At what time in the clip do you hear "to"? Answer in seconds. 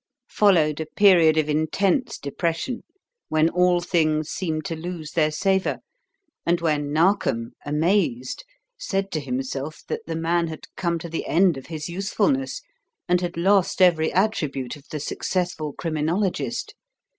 4.65-4.75, 9.11-9.19, 10.97-11.07